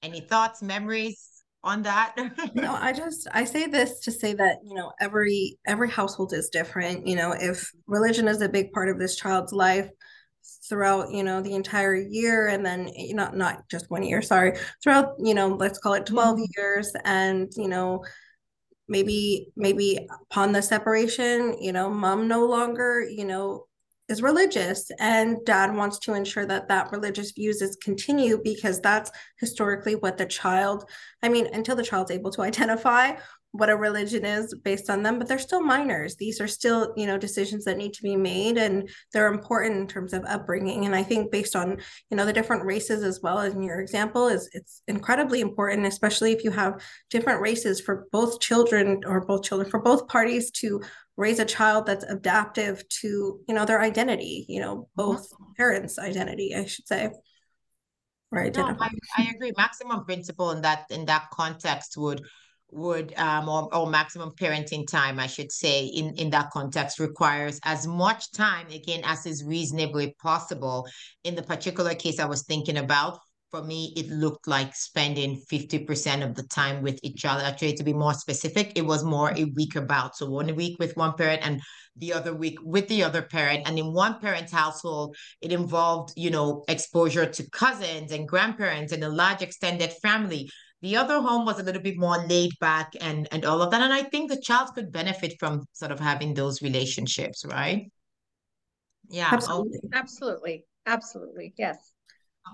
[0.03, 1.31] Any thoughts memories
[1.63, 2.15] on that?
[2.55, 6.49] No i just i say this to say that you know every every household is
[6.49, 7.07] different.
[7.07, 9.89] You know if religion is a big part of this child's life
[10.69, 15.15] throughout you know the entire year and then not not just one year sorry throughout
[15.19, 16.45] you know let's call it 12 mm-hmm.
[16.57, 18.03] years and you know
[18.89, 23.67] maybe maybe upon the separation you know mom no longer you know
[24.09, 29.11] is religious and dad wants to ensure that that religious views is continue because that's
[29.41, 30.89] historically what the child
[31.23, 33.13] i mean until the child's able to identify
[33.59, 36.17] what a religion is based on them but they're still minors.
[36.17, 39.87] These are still you know decisions that need to be made and they're important in
[39.87, 40.87] terms of upbringing.
[40.87, 41.79] And i think based on
[42.11, 45.87] you know the different races as well as in your example is it's incredibly important
[45.87, 50.51] especially if you have different races for both children or both children for both parties
[50.51, 50.81] to
[51.17, 56.55] raise a child that's adaptive to you know their identity you know both parents identity
[56.55, 57.11] i should say
[58.31, 59.53] right no, I, I agree.
[59.57, 62.23] Maximum principle in that in that context would
[62.71, 67.61] would um, or, or maximum parenting time i should say in in that context requires
[67.65, 70.87] as much time again as is reasonably possible.
[71.25, 76.29] In the particular case i was thinking about for me it looked like spending 50%
[76.29, 77.45] of the time with each other.
[77.45, 80.17] Actually to be more specific it was more a week about.
[80.17, 81.61] So one week with one parent and
[81.97, 83.63] the other week with the other parent.
[83.67, 89.05] And in one parent's household it involved you know exposure to cousins and grandparents and
[89.05, 90.51] a large extended family
[90.83, 93.83] the other home was a little bit more laid back and and all of that.
[93.83, 97.91] And I think the child could benefit from sort of having those relationships, right?
[99.09, 99.31] Yeah.
[99.33, 99.79] Absolutely.
[99.79, 99.99] Okay.
[99.99, 100.65] Absolutely.
[100.87, 101.55] Absolutely.
[101.57, 101.93] Yes.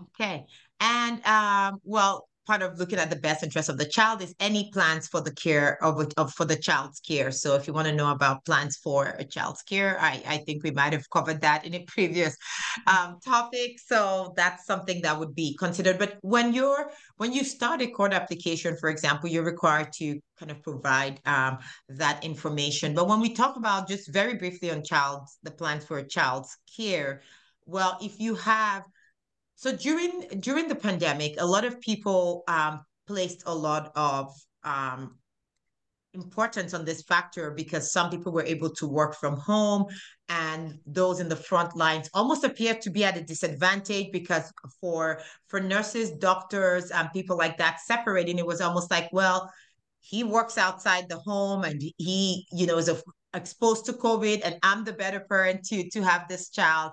[0.02, 0.46] Okay.
[0.80, 4.70] And um, well, part of looking at the best interest of the child is any
[4.72, 7.30] plans for the care of, of for the child's care.
[7.30, 10.62] So if you want to know about plans for a child's care, I, I think
[10.62, 12.36] we might have covered that in a previous
[12.86, 13.78] um, topic.
[13.78, 15.98] So that's something that would be considered.
[15.98, 20.50] But when you're when you start a court application, for example, you're required to kind
[20.50, 22.94] of provide um, that information.
[22.94, 26.56] But when we talk about just very briefly on child the plans for a child's
[26.76, 27.22] care,
[27.66, 28.82] well, if you have
[29.62, 35.18] so during during the pandemic, a lot of people um, placed a lot of um,
[36.14, 39.84] importance on this factor because some people were able to work from home
[40.28, 45.20] and those in the front lines almost appeared to be at a disadvantage because for
[45.46, 49.48] for nurses doctors and people like that separating it was almost like well
[50.00, 53.00] he works outside the home and he you know is a,
[53.32, 56.90] exposed to covid and i'm the better parent to to have this child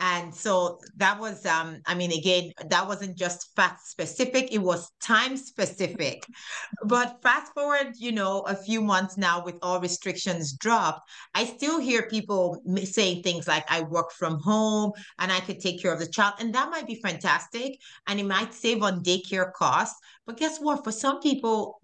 [0.00, 4.90] and so that was um i mean again that wasn't just fact specific it was
[5.00, 6.24] time specific.
[6.84, 11.78] But fast forward you know a few months now with all restrictions dropped i still
[11.78, 15.98] hear people saying things like i work from home and i could take care of
[15.98, 19.98] the child and that might be fantastic and it might save on daycare costs.
[20.26, 20.84] But guess what?
[20.84, 21.80] For some people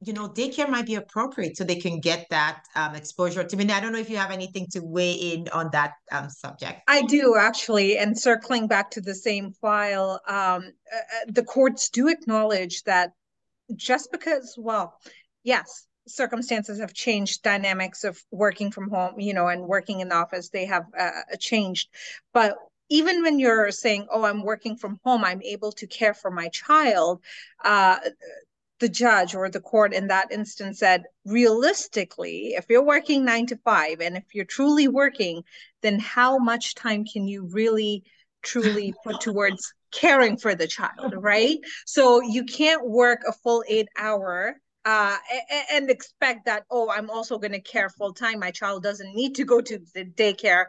[0.00, 3.42] you know, daycare might be appropriate so they can get that um, exposure.
[3.42, 6.28] To me, I don't know if you have anything to weigh in on that um,
[6.28, 6.82] subject.
[6.86, 11.88] I do actually, and circling back to the same file, um, uh, uh, the courts
[11.88, 13.12] do acknowledge that
[13.74, 14.98] just because, well,
[15.44, 20.14] yes, circumstances have changed, dynamics of working from home, you know, and working in the
[20.14, 21.88] office, they have uh, changed,
[22.32, 22.56] but
[22.88, 26.48] even when you're saying, oh, I'm working from home, I'm able to care for my
[26.48, 27.20] child,
[27.64, 27.98] uh,
[28.78, 33.56] the judge or the court in that instance said realistically if you're working 9 to
[33.56, 35.42] 5 and if you're truly working
[35.82, 38.04] then how much time can you really
[38.42, 41.14] truly put towards caring for the child?
[41.16, 41.58] Right?
[41.84, 45.16] So you can't work a full 8 hour uh,
[45.72, 48.38] and expect that oh i'm also going to care full time.
[48.38, 50.66] My child doesn't need to go to the daycare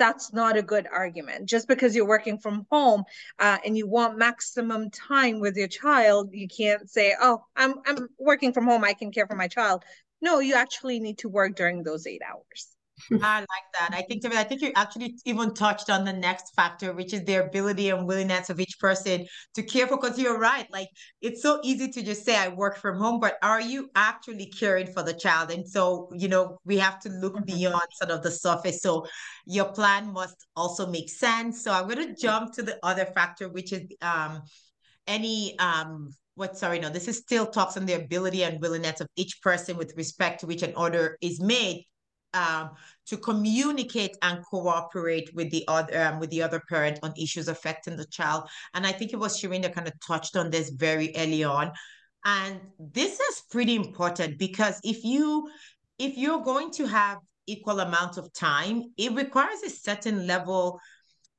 [0.00, 1.48] that's not a good argument.
[1.48, 3.04] Just because you're working from home
[3.38, 8.08] uh, and you want maximum time with your child, you can't say, "Oh, I'm I'm
[8.18, 8.82] working from home.
[8.82, 9.84] I can care for my child."
[10.22, 12.76] No, you actually need to work during those eight hours.
[13.22, 13.90] I like that.
[13.92, 17.36] I think I think you actually even touched on the next factor, which is the
[17.36, 19.96] ability and willingness of each person to care for.
[19.96, 20.88] Because you're right, like
[21.20, 24.86] it's so easy to just say I work from home, but are you actually caring
[24.86, 25.50] for the child?
[25.50, 27.56] And so you know we have to look mm-hmm.
[27.56, 28.82] beyond sort of the surface.
[28.82, 29.06] So
[29.46, 31.62] your plan must also make sense.
[31.62, 34.42] So I'm going to jump to the other factor, which is um
[35.06, 39.08] any um what sorry no this is still talks on the ability and willingness of
[39.16, 41.84] each person with respect to which an order is made
[42.34, 42.70] um,
[43.06, 47.96] to communicate and cooperate with the other um, with the other parent on issues affecting
[47.96, 48.48] the child.
[48.74, 51.72] And I think it was Sherine that kind of touched on this very early on.
[52.24, 55.50] And this is pretty important because if you
[55.98, 60.78] if you're going to have equal amount of time, it requires a certain level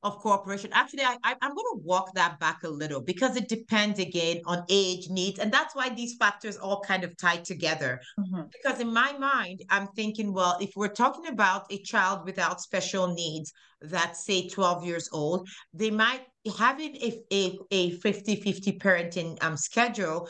[0.04, 0.72] of cooperation.
[0.74, 4.42] Actually, I, I, am going to walk that back a little because it depends again
[4.46, 8.02] on age, needs, and that's why these factors all kind of tie together.
[8.20, 8.42] Mm-hmm.
[8.52, 13.14] Because in my mind, I'm thinking, well, if we're talking about a child without special
[13.14, 16.22] needs that's say 12 years old, they might
[16.58, 20.28] having a a, a 50-50 parenting um schedule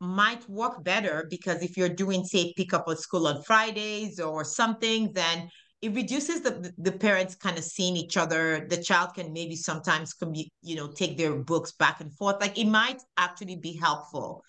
[0.00, 4.44] might work better because if you're doing say pick up at school on Fridays or
[4.44, 5.48] something, then
[5.84, 8.66] it reduces the the parents kind of seeing each other.
[8.70, 12.40] The child can maybe sometimes commu- you know take their books back and forth.
[12.40, 14.42] Like it might actually be helpful.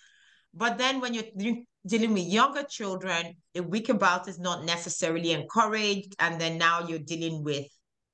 [0.53, 6.15] But then when you're dealing with younger children a week about is not necessarily encouraged.
[6.19, 7.67] And then now you're dealing with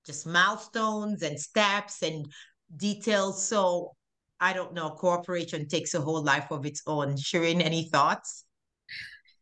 [0.03, 2.25] just milestones and steps and
[2.75, 3.47] details.
[3.47, 3.91] So
[4.39, 7.15] i don't know cooperation takes a whole life of its own.
[7.17, 8.45] Sherine any thoughts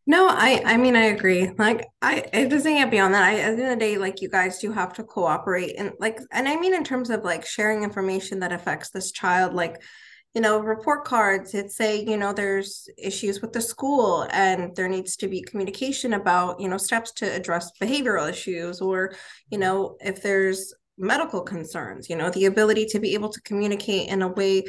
[0.10, 1.52] no, I I mean I agree.
[1.60, 3.24] Like I it doesn't get beyond that.
[3.24, 5.94] I at the end of the day, like you guys do have to cooperate and
[6.00, 9.80] like and I mean in terms of like sharing information that affects this child, like
[10.34, 14.90] you know, report cards, it say, you know, there's issues with the school and there
[14.90, 19.14] needs to be communication about, you know, steps to address behavioral issues or,
[19.52, 24.10] you know, if there's medical concerns, you know, the ability to be able to communicate
[24.10, 24.64] in a way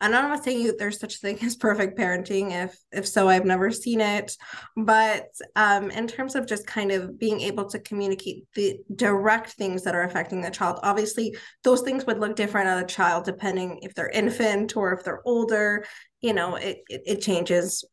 [0.00, 2.52] and I'm not saying there's such thing as perfect parenting.
[2.52, 4.36] If if so, I've never seen it.
[4.76, 9.82] But um, in terms of just kind of being able to communicate the direct things
[9.84, 13.80] that are affecting the child, obviously those things would look different on a child depending
[13.82, 15.86] if they're infant or if they're older.
[16.20, 17.84] You know, it it, it changes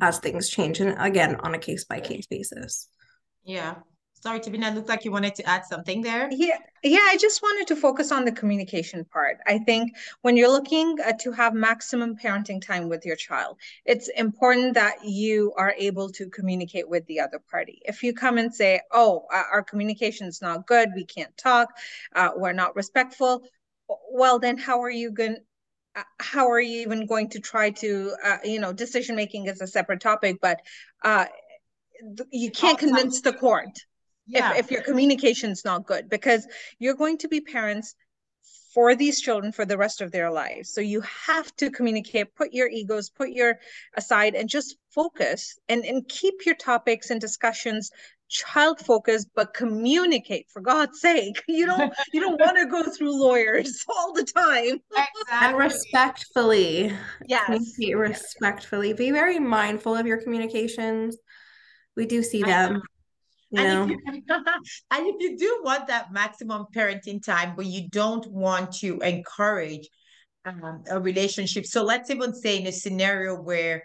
[0.00, 2.88] as things change, and again on a case by case basis.
[3.44, 3.76] Yeah,
[4.22, 6.28] Sorry, Tabindah, it looked like you wanted to add something there.
[6.30, 9.38] Yeah, yeah, I just wanted to focus on the communication part.
[9.48, 14.08] I think when you're looking uh, to have maximum parenting time with your child, it's
[14.10, 17.82] important that you are able to communicate with the other party.
[17.84, 21.70] If you come and say, "Oh, our communication is not good, we can't talk,
[22.14, 23.42] uh, we're not respectful,"
[24.12, 25.38] well, then how are you going?
[25.96, 29.60] Uh, how are you even going to try to, uh, you know, decision making is
[29.60, 30.60] a separate topic, but
[31.02, 31.24] uh,
[32.30, 33.80] you can't convince the court
[34.26, 34.52] yeah.
[34.52, 36.46] if, if your communication is not good because
[36.78, 37.94] you're going to be parents
[38.72, 40.72] for these children for the rest of their lives.
[40.72, 43.58] So you have to communicate put your egos put your
[43.96, 47.90] aside and just focus and and keep your topics and discussions
[48.28, 51.42] child focused but communicate for god's sake.
[51.48, 54.80] You don't you don't want to go through lawyers all the time.
[54.90, 55.22] Exactly.
[55.30, 56.96] and respectfully.
[57.26, 57.44] Yes.
[57.44, 58.94] Communicate respectfully.
[58.94, 61.18] Be very mindful of your communications.
[61.94, 62.80] We do see them
[63.54, 64.22] And, if you,
[64.90, 69.88] and if you do want that maximum parenting time, but you don't want to encourage
[70.44, 71.66] um, a relationship.
[71.66, 73.84] So let's even say in a scenario where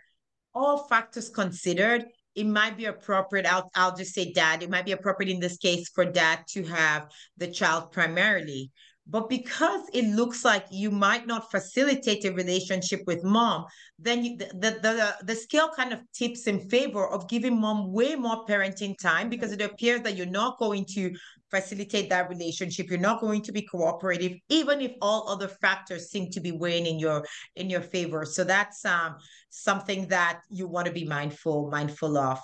[0.53, 2.05] all factors considered,
[2.35, 3.45] it might be appropriate.
[3.45, 4.63] I'll, I'll just say dad.
[4.63, 8.71] It might be appropriate in this case for dad to have the child primarily.
[9.09, 13.65] But because it looks like you might not facilitate a relationship with mom,
[13.97, 17.93] then you, the, the, the, the scale kind of tips in favor of giving mom
[17.93, 21.11] way more parenting time because it appears that you're not going to
[21.49, 22.89] facilitate that relationship.
[22.89, 26.85] You're not going to be cooperative, even if all other factors seem to be weighing
[26.85, 28.25] in your in your favor.
[28.25, 29.15] So that's um
[29.49, 32.39] something that you want to be mindful mindful of.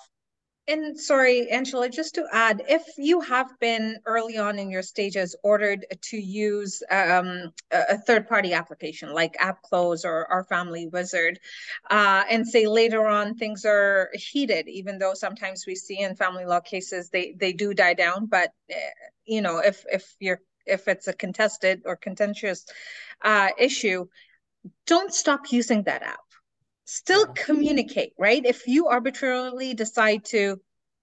[0.65, 5.35] And sorry, Angela, just to add, if you have been early on in your stages
[5.43, 11.35] ordered to use um, a third-party application like AppClose or OurFamilyWizard,
[11.89, 16.45] uh, and say later on things are heated, even though sometimes we see in family
[16.45, 18.75] law cases they they do die down, but uh,
[19.25, 22.65] you know if if you're if it's a contested or contentious
[23.21, 24.05] uh, issue,
[24.87, 26.22] don't stop using that app
[26.85, 28.45] still communicate, right?
[28.45, 30.59] If you arbitrarily decide to,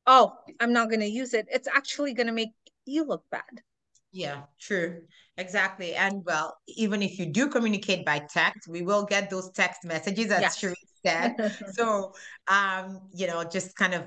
[0.06, 2.50] oh, I'm not going to use it, it's actually going to make
[2.84, 3.62] you look bad.
[4.12, 5.02] Yeah, true.
[5.36, 5.94] Exactly.
[5.94, 10.30] And well, even if you do communicate by text, we will get those text messages,
[10.30, 10.74] as yes.
[11.06, 11.56] Said.
[11.72, 12.12] so,
[12.48, 14.06] um, you know, just kind of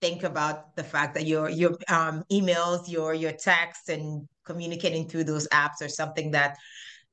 [0.00, 5.24] think about the fact that your your um, emails, your your texts, and communicating through
[5.24, 6.56] those apps are something that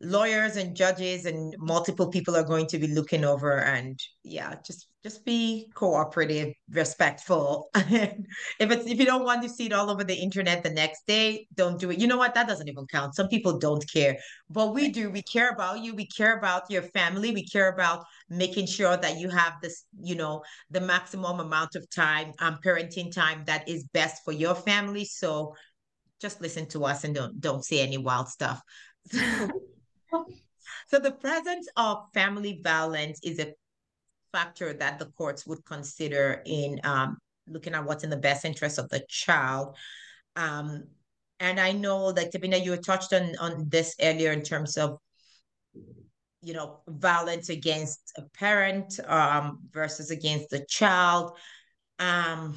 [0.02, 4.88] lawyers and judges and multiple people are going to be looking over and yeah just
[5.04, 7.70] just be cooperative respectful.
[7.76, 11.06] If it's if you don't want to see it all over the internet the next
[11.06, 12.00] day don't do it.
[12.00, 12.34] You know what?
[12.34, 13.16] That doesn't even count.
[13.16, 14.18] Some people don't care.
[14.50, 15.10] But we do.
[15.10, 15.95] We care about you.
[15.95, 17.32] We care about your family.
[17.32, 21.89] We care about making sure that you have this you know the maximum amount of
[21.89, 25.06] time um parenting time that is best for your family.
[25.06, 25.56] So
[26.22, 28.62] just listen to us and don't don't say any wild stuff
[30.88, 33.53] so the presence of family violence is a
[34.32, 38.78] factor that the courts would consider in um, looking at what's in the best interest
[38.78, 39.76] of the child.
[40.36, 40.86] Um,
[41.39, 44.99] and I know that Tabindah, you touched on on this earlier in terms of
[46.41, 51.38] you know violence against a parent um, versus against the child.
[51.97, 52.55] Um,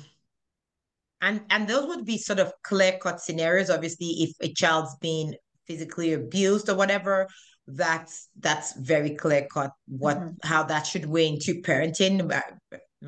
[1.20, 3.70] and and those would be sort of clear cut scenarios.
[3.70, 5.34] Obviously, if a child's being
[5.66, 7.26] physically abused or whatever
[7.66, 10.30] that's that's very clear cut what mm-hmm.
[10.42, 12.20] how that should weigh into parenting.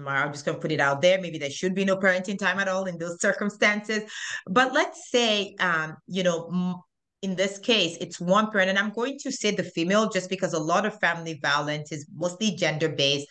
[0.07, 1.20] I'm just going to put it out there.
[1.20, 4.02] Maybe there should be no parenting time at all in those circumstances.
[4.46, 6.82] But let's say um you know
[7.22, 10.52] in this case it's one parent and i'm going to say the female just because
[10.52, 13.26] a lot of family violence is mostly gender based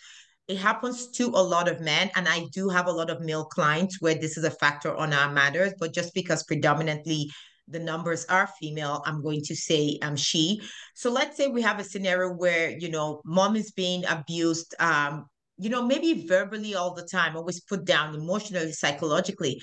[0.48, 3.44] it happens to a lot of men and i do have a lot of male
[3.44, 7.30] clients where this is a factor on our matters but just because predominantly
[7.68, 10.60] the numbers are female, I'm going to say um she.
[10.94, 15.26] So let's say we have a scenario where, you know, mom is being abused, um,
[15.56, 19.60] you know, maybe verbally all the time, always put down emotionally, psychologically.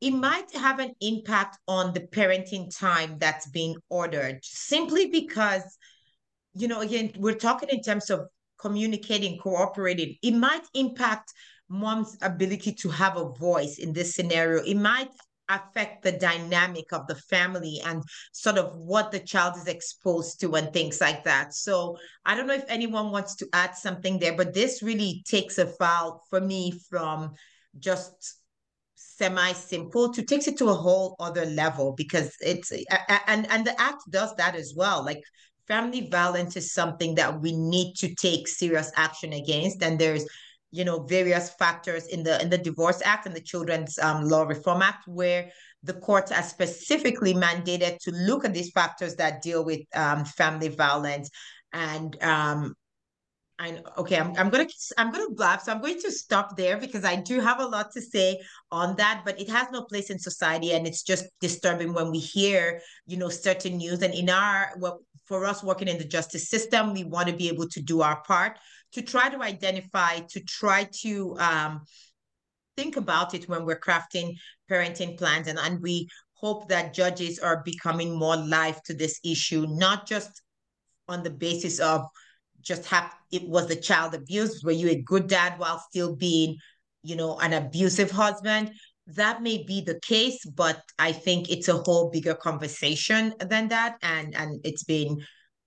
[0.00, 5.62] It might have an impact on the parenting time that's being ordered simply because,
[6.54, 8.20] you know, again, we're talking in terms of
[8.58, 10.16] communicating, cooperating.
[10.22, 11.32] It might impact
[11.68, 14.62] mom's ability to have a voice in this scenario.
[14.64, 15.10] It might
[15.50, 20.54] affect the dynamic of the family and sort of what the child is exposed to
[20.54, 21.54] and things like that.
[21.54, 25.58] So I don't know if anyone wants to add something there, but this really takes
[25.58, 27.32] a file for me from
[27.78, 28.40] just
[28.94, 32.72] semi simple to takes it to a whole other level because it's
[33.26, 35.22] and and the act does that as well like
[35.68, 40.24] family violence is something that we need to take serious action against and there's
[40.72, 44.42] you know various factors in the in the divorce act and the children's um, law
[44.42, 45.50] reform act where
[45.82, 50.68] the court has specifically mandated to look at these factors that deal with um, family
[50.68, 51.30] violence
[51.72, 52.74] and um,
[53.60, 54.66] I okay, I'm I'm gonna
[54.96, 57.92] I'm gonna blab, so I'm going to stop there because I do have a lot
[57.92, 58.40] to say
[58.72, 62.18] on that, but it has no place in society, and it's just disturbing when we
[62.18, 64.00] hear you know certain news.
[64.00, 67.46] And in our well, for us working in the justice system, we want to be
[67.48, 68.58] able to do our part
[68.92, 71.82] to try to identify, to try to um,
[72.76, 74.34] think about it when we're crafting
[74.68, 75.46] parenting plans.
[75.46, 80.42] And, and we hope that judges are becoming more live to this issue, not just
[81.06, 82.04] on the basis of
[82.60, 84.64] just have it was the child abuse.
[84.64, 86.56] Were you a good dad while still being,
[87.04, 88.72] you know, an abusive husband?
[89.14, 93.96] That may be the case, but I think it's a whole bigger conversation than that.
[94.02, 95.24] And and it's been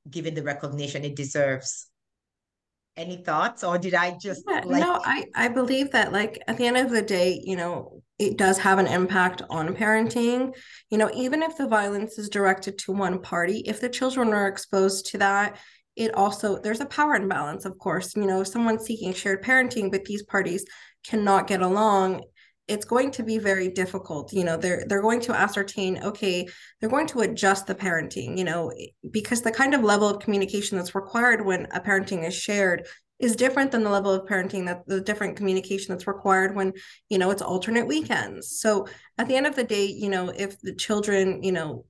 [0.09, 1.87] given the recognition it deserves
[2.95, 4.79] any thoughts or did i just yeah, like...
[4.79, 8.37] no i i believe that like at the end of the day you know it
[8.37, 10.55] does have an impact on parenting.
[10.89, 14.47] You know, even if the violence is directed to one party, if the children are
[14.47, 15.57] exposed to that,
[15.95, 18.15] it also there's a power imbalance, of course.
[18.15, 20.65] You know, someone seeking shared parenting, but these parties
[21.05, 22.23] cannot get along
[22.67, 26.47] it's going to be very difficult you know they're they're going to ascertain okay
[26.79, 30.19] they're going to adjust the parenting you know eh, because the kind of level of
[30.21, 32.87] communication that's required when a parenting is shared
[33.19, 36.73] is different than the level of parenting that the different communication that's required when
[37.09, 38.59] you know it's alternate weekends.
[38.59, 38.87] So
[39.17, 41.85] at the end of the day you know if the children you know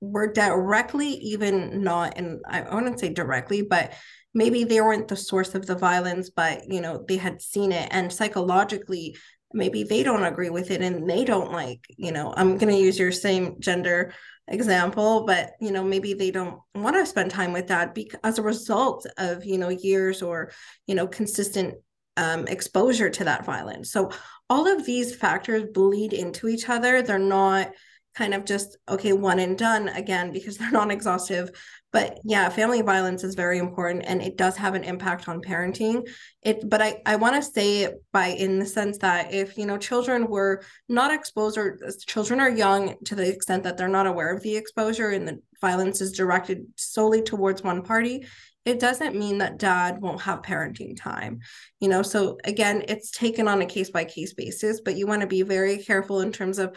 [0.00, 3.94] were directly even not and i wouldn't say directly but
[4.34, 7.88] maybe they weren't the source of the violence but you know they had seen it
[7.90, 9.16] and psychologically
[9.52, 12.80] maybe they don't agree with it and they don't like you know i'm going to
[12.80, 14.12] use your same gender
[14.48, 18.38] example but you know maybe they don't want to spend time with that because as
[18.38, 20.50] a result of you know years or
[20.86, 21.74] you know consistent
[22.16, 23.90] um, exposure to that violence.
[23.90, 24.10] So
[24.48, 27.02] all of these factors bleed into each other.
[27.02, 27.72] They're not
[28.14, 31.50] kind of just okay one and done again because they're not exhaustive
[31.94, 36.06] but yeah family violence is very important and it does have an impact on parenting.
[36.42, 39.64] It but i i want to say it by in the sense that if you
[39.64, 44.08] know children were not exposed or children are young to the extent that they're not
[44.08, 48.26] aware of the exposure and the violence is directed solely towards one party
[48.64, 51.38] it doesn't mean that dad won't have parenting time
[51.80, 52.02] you know?
[52.02, 55.42] So again it's taken on a case by case basis but you want to be
[55.42, 56.76] very careful in terms of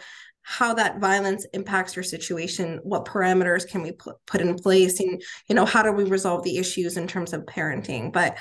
[0.50, 5.22] how that violence impacts your situation what parameters can we put, put in place and
[5.46, 8.10] you know how do we resolve the issues in terms of parenting?
[8.12, 8.38] But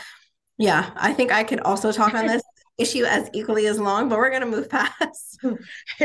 [0.57, 2.41] yeah i think i could also talk on this
[2.77, 5.39] issue as equally as long but we're going to move past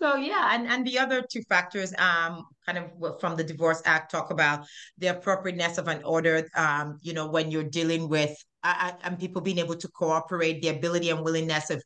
[0.00, 4.10] so yeah and and the other two factors um kind of from the divorce act
[4.10, 4.66] talk about
[4.98, 9.40] the appropriateness of an order um you know when you're dealing with uh, and people
[9.40, 11.82] being able to cooperate the ability and willingness of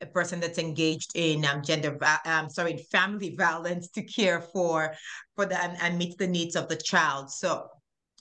[0.00, 4.94] a person that's engaged in um, gender, um, sorry, family violence to care for
[5.34, 7.30] for the and, meet the needs of the child.
[7.30, 7.68] So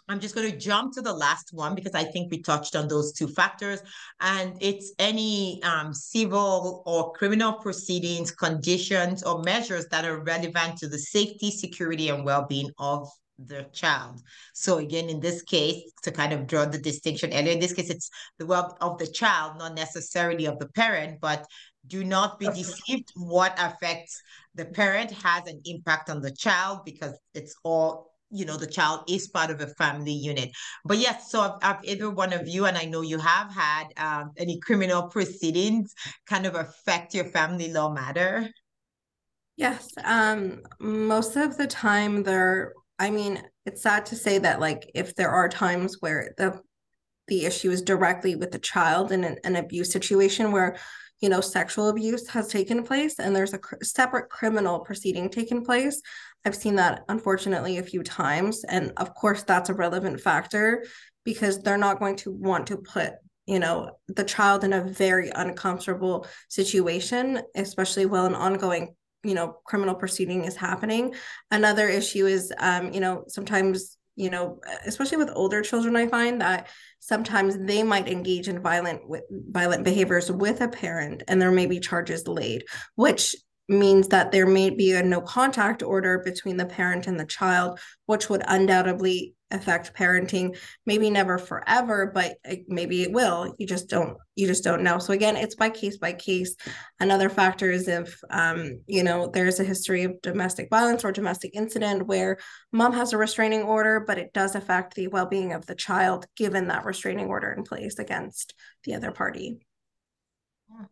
[0.07, 2.87] I'm just going to jump to the last one because I think we touched on
[2.87, 3.81] those two factors.
[4.19, 10.87] And it's any um, civil or criminal proceedings, conditions, or measures that are relevant to
[10.87, 13.09] the safety, security, and well being of
[13.39, 14.21] the child.
[14.53, 17.89] So again, in this case, to kind of draw the distinction, earlier, in this case,
[17.89, 18.09] it's
[18.39, 21.45] the well of the child, not necessarily of the parent, but
[21.87, 23.11] do not be deceived.
[23.15, 24.21] What affects
[24.55, 29.01] the parent has an impact on the child because it's all you know the child
[29.07, 30.49] is part of a family unit
[30.83, 34.31] but yes so i've either one of you and i know you have had um,
[34.35, 35.93] any criminal proceedings
[36.25, 38.49] kind of affect your family law matter
[39.57, 44.89] yes um most of the time they're I mean, it's sad to say that like
[44.93, 46.61] if there are times where the
[47.27, 50.77] the issue is directly with the child in an, an abuse situation where
[51.21, 55.63] you know sexual abuse has taken place and there's a cr- separate criminal proceeding taken
[55.63, 56.01] place
[56.45, 58.63] i've seen that unfortunately a few times.
[58.65, 60.85] And of course that's a relevant factor
[61.23, 63.13] because they're not going to want to put
[63.45, 68.95] you know the child in a very uncomfortable situation especially while an ongoing
[69.25, 71.13] you know criminal proceeding is happening.
[71.51, 76.39] Another issue is um you know sometimes you know especially with older children i find
[76.41, 76.67] that
[76.99, 79.01] sometimes they might engage in violent
[79.49, 82.63] violent behaviors with a parent and there may be charges laid
[82.95, 83.35] which
[83.67, 87.79] means that there may be a no contact order between the parent and the child
[88.05, 92.37] which would undoubtedly affect parenting maybe never forever but
[92.67, 93.53] maybe it will.
[93.59, 94.97] You just don't you just don't know.
[94.97, 96.55] So again it's by case by case.
[96.99, 101.51] Another factor is if um, you know there's a history of domestic violence or domestic
[101.55, 102.37] incident where
[102.71, 106.67] mom has a restraining order but it does affect the well-being of the child given
[106.67, 109.59] that restraining order in place against the other party.
[110.69, 110.85] Yeah,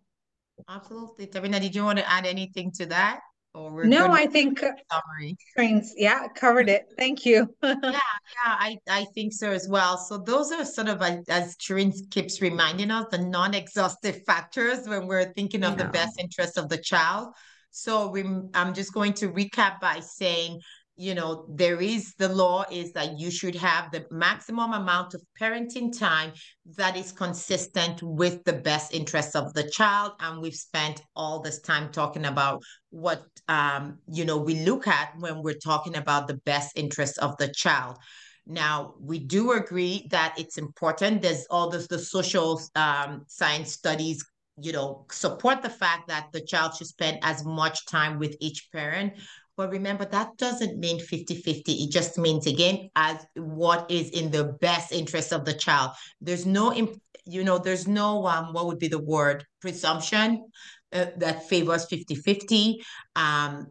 [0.70, 1.28] absolutely.
[1.28, 3.22] Tabindah, did you want to add anything to that
[3.56, 5.38] or no, I think summary.
[5.56, 6.88] Trains, yeah, covered it.
[6.98, 7.48] Thank you.
[7.62, 8.00] yeah, yeah,
[8.46, 9.98] I, I think so as well.
[9.98, 15.32] So those are sort of as Therese keeps reminding us, the non-exhaustive factors when we're
[15.34, 15.86] thinking of yeah.
[15.86, 17.34] the best interest of the child.
[17.70, 18.24] So we,
[18.54, 20.62] I'm just going to recap by saying
[20.96, 25.22] you know there is the law is that you should have the maximum amount of
[25.40, 26.32] parenting time
[26.78, 30.12] that is consistent with the best interests of the child.
[30.20, 35.14] And we've spent all this time talking about what um you know we look at
[35.18, 37.98] when we're talking about the best interests of the child.
[38.46, 41.22] Now we do agree that it's important.
[41.22, 44.24] There's all this the social um, science studies
[44.62, 48.70] you know support the fact that the child should spend as much time with each
[48.72, 49.14] parent
[49.56, 51.72] but remember, that doesn't mean 50 50.
[51.72, 55.92] It just means, again, as what is in the best interest of the child.
[56.22, 56.74] There's no,
[57.26, 60.46] you know, there's no, um, what would be the word, presumption
[60.92, 62.84] uh, that favors 50 50.
[63.16, 63.68] Um,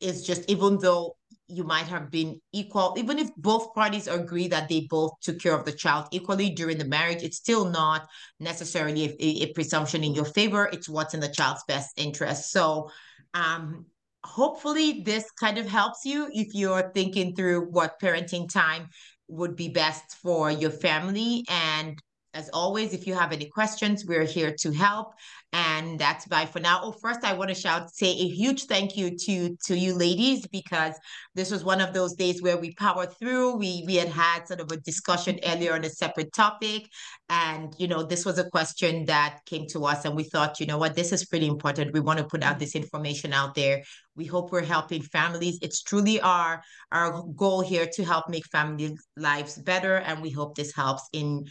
[0.00, 1.16] it's just even though
[1.48, 5.54] you might have been equal, even if both parties agree that they both took care
[5.54, 8.06] of the child equally during the marriage, it's still not
[8.40, 10.68] necessarily a, a presumption in your favor.
[10.72, 12.50] It's what's in the child's best interest.
[12.50, 12.90] So,
[13.34, 13.86] um,
[14.26, 18.88] hopefully, this kind of helps you if you're thinking through what parenting time
[19.28, 21.98] would be best for your family and
[22.36, 25.14] as always, if you have any questions, we're here to help.
[25.54, 26.80] And that's bye for now.
[26.82, 30.46] Oh, first I want to shout, say a huge thank you to to you ladies
[30.46, 30.94] because
[31.34, 33.56] this was one of those days where we powered through.
[33.56, 36.90] We we had had sort of a discussion earlier on a separate topic,
[37.30, 40.66] and you know this was a question that came to us, and we thought, you
[40.66, 41.94] know what, this is pretty important.
[41.94, 43.82] We want to put out this information out there.
[44.14, 45.58] We hope we're helping families.
[45.62, 46.60] It's truly our
[46.92, 51.46] our goal here to help make family lives better, and we hope this helps in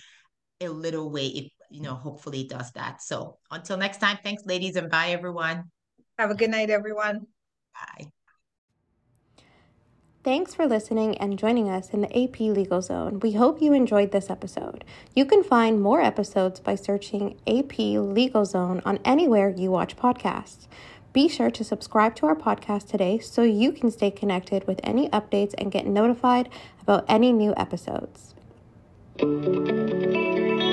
[0.61, 4.45] a little way it you know hopefully it does that so until next time thanks
[4.45, 5.63] ladies and bye everyone
[6.17, 7.25] have a good night everyone
[7.73, 8.07] bye
[10.23, 13.19] Thanks for listening and joining us in the AP Legal Zone.
[13.19, 14.83] We hope you enjoyed this episode.
[15.15, 20.65] You can find more episodes by searching AP Legal Zone on anywhere you watch podcasts.
[21.13, 25.09] Be sure to subscribe to our podcast today so you can stay connected with any
[25.09, 26.49] updates and get notified
[26.81, 28.34] about any new episodes.
[29.17, 30.64] あ!